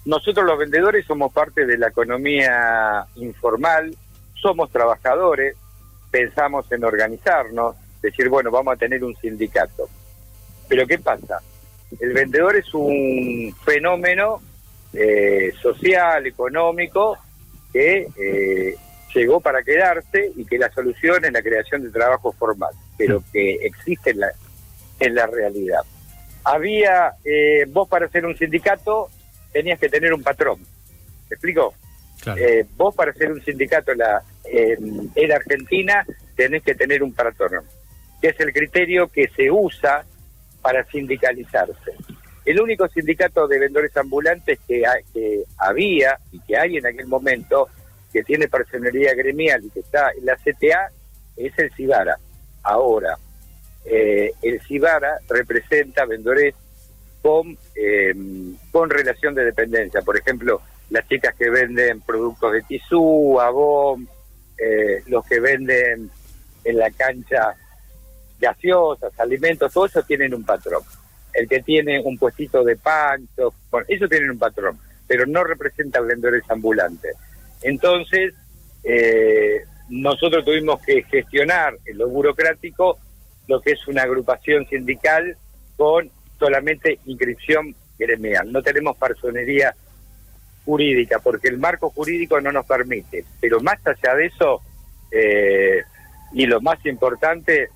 nosotros 0.04 0.46
los 0.46 0.58
vendedores 0.58 1.04
somos 1.06 1.32
parte 1.32 1.66
de 1.66 1.76
la 1.76 1.88
economía 1.88 3.04
informal, 3.16 3.94
somos 4.34 4.70
trabajadores, 4.70 5.56
pensamos 6.10 6.70
en 6.72 6.84
organizarnos, 6.84 7.76
decir, 8.00 8.28
bueno, 8.28 8.50
vamos 8.50 8.74
a 8.74 8.76
tener 8.76 9.04
un 9.04 9.14
sindicato. 9.16 9.88
Pero 10.68 10.86
¿qué 10.86 10.98
pasa? 10.98 11.40
El 11.98 12.12
vendedor 12.12 12.56
es 12.56 12.72
un 12.72 13.54
fenómeno 13.64 14.40
eh, 14.92 15.52
social, 15.60 16.26
económico, 16.26 17.18
que 17.72 18.06
eh, 18.16 18.74
llegó 19.14 19.40
para 19.40 19.62
quedarse 19.62 20.32
y 20.36 20.44
que 20.44 20.58
la 20.58 20.70
solución 20.72 21.24
es 21.24 21.32
la 21.32 21.42
creación 21.42 21.82
de 21.82 21.90
trabajo 21.90 22.32
formal, 22.32 22.72
pero 22.96 23.22
que 23.32 23.54
existe 23.62 24.10
en 24.10 24.20
la, 24.20 24.32
en 25.00 25.14
la 25.14 25.26
realidad. 25.26 25.80
Había, 26.44 27.12
eh, 27.24 27.66
vos 27.68 27.88
para 27.88 28.08
ser 28.08 28.24
un 28.24 28.36
sindicato 28.36 29.10
tenías 29.52 29.78
que 29.78 29.88
tener 29.88 30.12
un 30.12 30.22
patrón. 30.22 30.60
¿Me 30.60 31.34
explico? 31.34 31.74
Eh, 32.36 32.66
vos 32.76 32.94
para 32.94 33.12
ser 33.12 33.32
un 33.32 33.42
sindicato 33.42 33.92
en 33.92 33.98
la, 33.98 34.22
en, 34.44 35.32
Argentina 35.32 36.04
tenés 36.36 36.62
que 36.62 36.74
tener 36.74 37.02
un 37.02 37.14
patrón, 37.14 37.64
que 38.20 38.28
es 38.28 38.40
el 38.40 38.52
criterio 38.52 39.08
que 39.08 39.28
se 39.34 39.50
usa 39.50 40.04
para 40.60 40.84
sindicalizarse. 40.84 41.92
El 42.44 42.60
único 42.60 42.88
sindicato 42.88 43.46
de 43.46 43.58
vendedores 43.58 43.96
ambulantes 43.96 44.58
que, 44.66 44.82
que 45.12 45.44
había 45.58 46.18
y 46.32 46.40
que 46.40 46.56
hay 46.56 46.76
en 46.76 46.86
aquel 46.86 47.06
momento, 47.06 47.68
que 48.12 48.22
tiene 48.22 48.48
personalidad 48.48 49.16
gremial 49.16 49.64
y 49.64 49.70
que 49.70 49.80
está 49.80 50.10
en 50.10 50.26
la 50.26 50.36
CTA, 50.36 50.90
es 51.36 51.58
el 51.58 51.72
Cibara. 51.72 52.18
Ahora, 52.62 53.16
eh, 53.84 54.32
el 54.42 54.60
Cibara 54.62 55.18
representa 55.28 56.04
vendedores 56.04 56.54
con, 57.22 57.56
eh, 57.74 58.14
con 58.70 58.90
relación 58.90 59.34
de 59.34 59.44
dependencia. 59.44 60.02
Por 60.02 60.16
ejemplo, 60.16 60.60
las 60.90 61.06
chicas 61.08 61.34
que 61.34 61.50
venden 61.50 62.00
productos 62.00 62.52
de 62.52 62.62
tisú, 62.62 63.40
abón, 63.40 64.08
eh, 64.58 65.02
los 65.06 65.24
que 65.26 65.40
venden 65.40 66.10
en 66.64 66.76
la 66.76 66.90
cancha 66.90 67.54
gaseosas, 68.38 69.18
alimentos, 69.20 69.72
todo 69.72 69.86
eso 69.86 70.02
tienen 70.02 70.34
un 70.34 70.44
patrón. 70.44 70.82
El 71.32 71.48
que 71.48 71.62
tiene 71.62 72.00
un 72.00 72.18
puestito 72.18 72.64
de 72.64 72.76
pancho, 72.76 73.54
bueno, 73.70 73.86
eso 73.88 74.08
tienen 74.08 74.30
un 74.30 74.38
patrón, 74.38 74.78
pero 75.06 75.26
no 75.26 75.44
representan 75.44 76.08
vendedores 76.08 76.42
ambulantes. 76.50 77.14
Entonces, 77.62 78.34
eh, 78.82 79.62
nosotros 79.90 80.44
tuvimos 80.44 80.80
que 80.82 81.02
gestionar 81.02 81.76
en 81.84 81.98
lo 81.98 82.08
burocrático 82.08 82.98
lo 83.46 83.60
que 83.60 83.72
es 83.72 83.86
una 83.88 84.02
agrupación 84.02 84.66
sindical 84.66 85.36
con 85.76 86.10
solamente 86.40 86.98
inscripción 87.04 87.76
gremial. 87.96 88.50
No 88.50 88.62
tenemos 88.62 88.96
personería 88.96 89.72
jurídica 90.64 91.20
porque 91.20 91.48
el 91.48 91.58
marco 91.58 91.90
jurídico 91.90 92.40
no 92.40 92.50
nos 92.50 92.66
permite. 92.66 93.24
Pero 93.40 93.60
más 93.60 93.78
allá 93.86 94.16
de 94.16 94.26
eso, 94.26 94.60
eh, 95.12 95.82
y 96.32 96.46
lo 96.46 96.60
más 96.60 96.84
importante, 96.86 97.68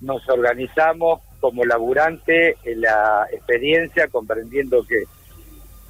nos 0.00 0.28
organizamos 0.28 1.22
como 1.40 1.64
laburante 1.64 2.56
en 2.64 2.80
la 2.82 3.26
experiencia, 3.30 4.08
comprendiendo 4.08 4.84
que, 4.84 5.04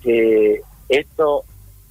que 0.02 0.60
esto 0.88 1.44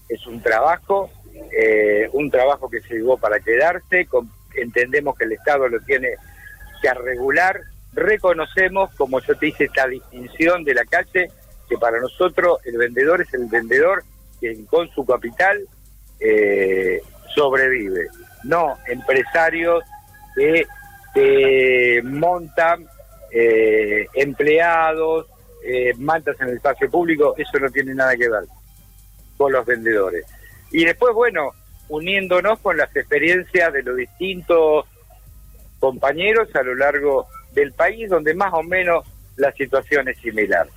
es 0.10 0.26
un 0.28 0.42
trabajo, 0.42 1.10
eh, 1.58 2.10
un 2.14 2.30
trabajo 2.30 2.70
que 2.70 2.82
se 2.82 2.96
llegó 2.96 3.18
para 3.18 3.40
quedarse, 3.40 4.08
entendemos 4.56 5.18
que 5.18 5.26
el 5.26 5.32
Estado 5.34 5.68
lo 5.68 5.80
tiene 5.82 6.10
que 6.82 6.94
regular, 6.94 7.62
reconocemos, 7.94 8.94
como 8.96 9.20
yo 9.22 9.36
te 9.36 9.48
dije, 9.48 9.66
esta 9.66 9.88
distinción 9.88 10.64
de 10.64 10.74
la 10.74 10.86
calle, 10.86 11.30
que 11.70 11.78
para 11.78 12.00
nosotros 12.00 12.60
el 12.66 12.78
vendedor 12.78 13.22
es 13.22 13.34
el 13.34 13.46
vendedor 13.46 14.04
quien 14.40 14.66
con 14.66 14.90
su 14.90 15.06
capital 15.06 15.66
eh, 16.20 17.02
sobrevive, 17.34 18.08
no 18.44 18.78
empresarios 18.88 19.84
que, 20.36 22.02
montan 22.04 22.88
eh, 23.32 24.08
empleados, 24.16 25.28
eh, 25.64 25.94
mantas 25.98 26.40
en 26.42 26.50
el 26.50 26.56
espacio 26.56 26.90
público, 26.90 27.36
eso 27.38 27.60
no 27.60 27.70
tiene 27.70 27.94
nada 27.94 28.16
que 28.16 28.30
ver 28.30 28.44
con 29.38 29.52
los 29.52 29.66
vendedores. 29.66 30.26
Y 30.72 30.86
después, 30.86 31.14
bueno, 31.14 31.52
uniéndonos 31.90 32.60
con 32.60 32.78
las 32.78 32.94
experiencias 32.96 33.72
de 33.72 33.84
los 33.84 33.96
distintos 33.96 34.86
compañeros 35.80 36.54
a 36.56 36.64
lo 36.64 36.76
largo 36.76 37.28
del 37.54 37.74
país, 37.74 38.10
donde 38.10 38.34
más 38.34 38.54
o 38.54 38.64
menos 38.64 39.06
la 39.38 39.52
situación 39.54 40.08
es 40.08 40.18
similar. 40.20 40.68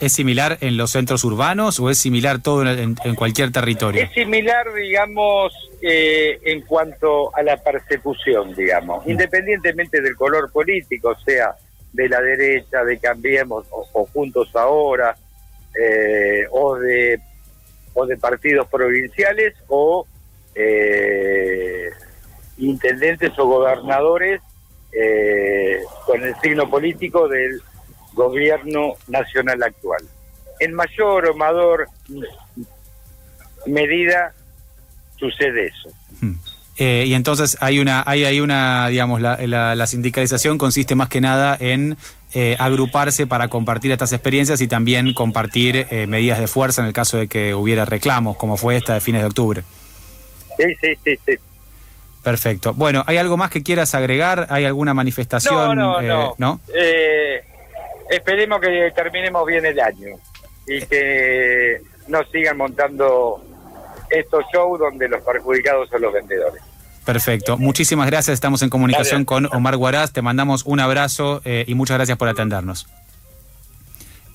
¿Es 0.00 0.12
similar 0.12 0.58
en 0.60 0.76
los 0.76 0.90
centros 0.90 1.22
urbanos 1.24 1.78
o 1.78 1.88
es 1.88 1.98
similar 1.98 2.42
todo 2.42 2.68
en, 2.68 2.94
cualquier 3.14 3.52
territorio? 3.52 4.02
Es 4.02 4.12
similar, 4.12 4.66
digamos, 4.74 5.52
eh, 5.80 6.40
en 6.44 6.62
cuanto 6.62 7.34
a 7.34 7.42
la 7.42 7.56
persecución, 7.56 8.54
digamos, 8.54 9.06
mm. 9.06 9.10
independientemente 9.10 10.00
del 10.00 10.16
color 10.16 10.50
político, 10.50 11.14
sea 11.24 11.54
de 11.92 12.08
la 12.08 12.20
derecha, 12.20 12.82
de 12.82 12.98
Cambiemos 12.98 13.66
o, 13.70 14.04
Juntos 14.06 14.48
Ahora, 14.54 15.16
eh, 15.80 16.44
o 16.50 16.76
de 16.76 17.20
o 17.94 18.06
de 18.06 18.16
partidos 18.16 18.66
provinciales 18.68 19.54
o 19.68 20.06
eh, 20.56 21.88
intendentes 22.58 23.38
o 23.38 23.46
gobernadores 23.46 24.40
con 26.06 26.22
el 26.22 26.34
signo 26.40 26.70
político 26.70 27.28
del 27.28 27.60
gobierno 28.12 28.94
nacional 29.08 29.62
actual. 29.62 30.02
En 30.60 30.72
mayor 30.72 31.26
o 31.26 31.34
menor 31.34 31.88
medida 33.66 34.32
sucede 35.16 35.66
eso. 35.66 35.90
Hmm. 36.20 36.34
Eh, 36.76 37.04
y 37.06 37.14
entonces 37.14 37.56
hay 37.60 37.78
una, 37.78 38.02
hay, 38.04 38.24
hay 38.24 38.40
una, 38.40 38.88
digamos, 38.88 39.20
la, 39.20 39.36
la, 39.46 39.86
sindicalización 39.86 40.58
consiste 40.58 40.96
más 40.96 41.08
que 41.08 41.20
nada 41.20 41.56
en 41.60 41.96
eh, 42.34 42.56
agruparse 42.58 43.28
para 43.28 43.46
compartir 43.46 43.92
estas 43.92 44.12
experiencias 44.12 44.60
y 44.60 44.66
también 44.66 45.14
compartir 45.14 45.86
eh, 45.90 46.08
medidas 46.08 46.40
de 46.40 46.48
fuerza 46.48 46.82
en 46.82 46.88
el 46.88 46.92
caso 46.92 47.16
de 47.16 47.28
que 47.28 47.54
hubiera 47.54 47.84
reclamos, 47.84 48.36
como 48.36 48.56
fue 48.56 48.76
esta 48.76 48.94
de 48.94 49.00
fines 49.00 49.20
de 49.20 49.28
octubre. 49.28 49.62
Sí, 50.56 50.64
sí, 50.80 50.88
sí, 51.04 51.18
sí. 51.24 51.34
Perfecto. 52.24 52.72
Bueno, 52.72 53.04
¿hay 53.06 53.18
algo 53.18 53.36
más 53.36 53.50
que 53.50 53.62
quieras 53.62 53.94
agregar? 53.94 54.46
¿Hay 54.50 54.64
alguna 54.64 54.94
manifestación? 54.94 55.76
No, 55.76 56.00
no, 56.00 56.34
no. 56.38 56.60
esperemos 58.10 58.60
que 58.60 58.92
terminemos 58.96 59.46
bien 59.46 59.66
el 59.66 59.78
año 59.78 60.16
y 60.66 60.80
que 60.86 61.82
no 62.08 62.24
sigan 62.32 62.56
montando 62.56 63.44
estos 64.10 64.44
shows 64.52 64.80
donde 64.80 65.08
los 65.08 65.22
perjudicados 65.22 65.88
son 65.90 66.02
los 66.02 66.12
vendedores. 66.12 66.62
Perfecto. 67.04 67.58
Muchísimas 67.58 68.06
gracias. 68.06 68.34
Estamos 68.34 68.62
en 68.62 68.70
comunicación 68.70 69.24
con 69.24 69.46
Omar 69.54 69.76
Guaraz. 69.76 70.12
Te 70.12 70.22
mandamos 70.22 70.64
un 70.64 70.80
abrazo 70.80 71.42
eh, 71.44 71.64
y 71.66 71.74
muchas 71.74 71.98
gracias 71.98 72.16
por 72.16 72.28
atendernos. 72.28 72.86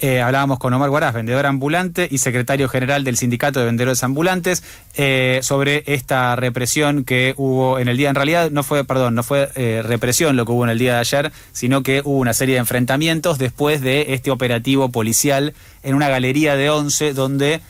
Eh, 0.02 0.22
hablábamos 0.22 0.60
con 0.60 0.74
Omar 0.74 0.90
Guaraz, 0.90 1.14
vendedor 1.14 1.46
ambulante 1.46 2.08
y 2.10 2.20
secretario 2.20 2.70
general 2.70 3.04
del 3.04 3.18
Sindicato 3.18 3.60
de 3.60 3.66
Vendedores 3.66 4.04
Ambulantes, 4.04 4.64
eh, 4.96 5.40
sobre 5.44 5.84
esta 5.88 6.36
represión 6.38 7.04
que 7.04 7.34
hubo 7.36 7.80
en 7.80 7.90
el 7.90 7.98
día. 7.98 8.10
En 8.10 8.16
realidad 8.16 8.50
no 8.50 8.64
fue, 8.64 8.86
perdón, 8.86 9.16
no 9.16 9.24
fue 9.24 9.48
represión 9.84 10.38
lo 10.38 10.46
que 10.46 10.52
hubo 10.54 10.64
en 10.64 10.70
el 10.70 10.80
día 10.80 10.94
de 10.94 11.00
ayer, 11.00 11.32
sino 11.52 11.84
que 11.84 12.02
hubo 12.04 12.18
una 12.18 12.34
serie 12.34 12.56
de 12.56 12.60
enfrentamientos 12.60 13.38
después 13.38 13.82
de 13.82 14.14
este 14.14 14.32
operativo 14.32 14.90
policial 14.90 15.54
en 15.84 15.96
una 15.96 16.08
galería 16.08 16.56
de 16.56 16.70
once 16.70 17.14
donde 17.14 17.62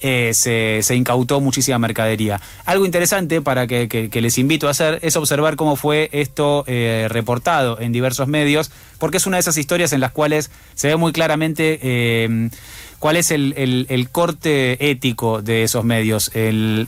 eh, 0.00 0.30
se, 0.32 0.94
incautó 0.94 1.40
muchísima 1.40 1.78
mercadería. 1.78 2.40
Algo 2.64 2.86
interesante 2.86 3.40
para 3.40 3.66
que, 3.66 4.08
les 4.12 4.38
invito 4.38 4.68
a 4.68 4.70
hacer 4.70 5.00
es 5.02 5.16
observar 5.16 5.56
cómo 5.56 5.76
fue 5.76 6.08
esto 6.12 6.64
eh, 6.66 7.06
reportado 7.10 7.80
en 7.80 7.92
diversos 7.92 8.28
medios, 8.28 8.70
porque 8.98 9.16
es 9.16 9.26
una 9.26 9.38
de 9.38 9.40
esas 9.40 9.56
historias 9.56 9.92
en 9.92 10.00
las 10.00 10.12
cuales 10.12 10.50
se 10.74 10.88
ve 10.88 10.96
muy 10.96 11.12
claramente 11.12 11.80
eh, 11.82 12.50
cuál 12.98 13.16
es 13.16 13.30
el, 13.30 14.08
corte 14.12 14.90
ético 14.90 15.42
de 15.42 15.64
esos 15.64 15.84
medios. 15.84 16.30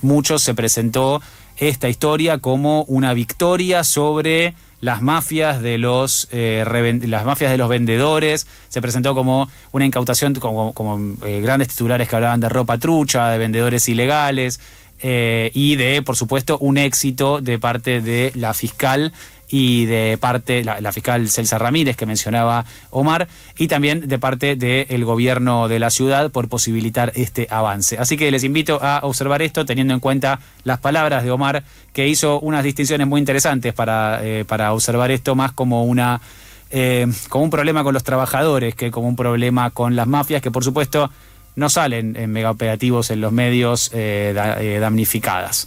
Muchos 0.03 0.42
se 0.42 0.55
presentó 0.55 1.20
esta 1.57 1.88
historia 1.88 2.38
como 2.38 2.85
una 2.85 3.12
victoria 3.12 3.85
sobre 3.85 4.55
las 4.80 5.02
mafias 5.02 5.60
de 5.60 5.78
los 5.78 6.28
eh, 6.32 6.64
las 7.06 7.24
mafias 7.24 7.50
de 7.50 7.58
los 7.58 7.68
vendedores. 7.68 8.46
Se 8.68 8.80
presentó 8.80 9.14
como 9.14 9.48
una 9.72 9.84
incautación 9.84 10.34
como, 10.34 11.16
eh, 11.24 11.40
grandes 11.40 11.68
titulares 11.68 12.08
que 12.08 12.16
hablaban 12.16 12.40
de 12.40 12.48
ropa 12.48 12.78
trucha 12.78 13.30
de 13.30 13.38
vendedores 13.38 13.88
ilegales 13.88 14.60
eh, 15.02 15.50
y 15.54 15.76
de 15.76 16.02
por 16.02 16.16
supuesto 16.16 16.58
un 16.58 16.78
éxito 16.78 17.40
de 17.40 17.58
parte 17.58 18.00
de 18.00 18.32
la 18.34 18.54
fiscal 18.54 19.12
y 19.50 19.86
de 19.86 20.16
parte, 20.18 20.62
la, 20.64 20.92
fiscal 20.92 21.28
Celsa 21.28 21.58
Ramírez 21.58 21.96
que 21.96 22.06
mencionaba 22.06 22.64
Omar, 22.90 23.26
y 23.58 23.66
también 23.66 24.08
de 24.08 24.18
parte 24.18 24.54
del 24.54 25.04
gobierno 25.04 25.66
de 25.66 25.80
la 25.80 25.90
ciudad 25.90 26.30
por 26.30 26.48
posibilitar 26.48 27.12
este 27.16 27.48
avance. 27.50 27.98
Así 27.98 28.16
que 28.16 28.30
les 28.30 28.44
invito 28.44 28.78
a 28.80 29.00
observar 29.02 29.42
esto 29.42 29.66
teniendo 29.66 29.92
en 29.92 30.00
cuenta 30.00 30.38
las 30.62 30.78
palabras 30.78 31.24
de 31.24 31.32
Omar, 31.32 31.64
que 31.92 32.06
hizo 32.06 32.38
unas 32.40 32.62
distinciones 32.62 33.06
muy 33.08 33.18
interesantes 33.18 33.74
para, 33.74 34.20
eh, 34.22 34.44
para 34.44 34.72
observar 34.72 35.10
esto 35.10 35.34
más 35.34 35.52
como 35.52 35.84
una... 35.84 36.20
Eh, 36.72 37.08
como 37.28 37.42
un 37.42 37.50
problema 37.50 37.82
con 37.82 37.94
los 37.94 38.04
trabajadores 38.04 38.76
que 38.76 38.92
como 38.92 39.08
un 39.08 39.16
problema 39.16 39.70
con 39.70 39.96
las 39.96 40.06
mafias 40.06 40.40
que 40.40 40.52
por 40.52 40.62
supuesto 40.62 41.10
no 41.56 41.68
salen 41.68 42.14
en 42.14 42.30
megaoperativos 42.30 43.10
en 43.10 43.20
los 43.20 43.32
medios 43.32 43.90
eh, 43.92 44.78
damnificadas. 44.80 45.66